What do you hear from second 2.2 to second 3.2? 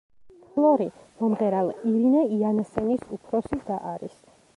იანსენის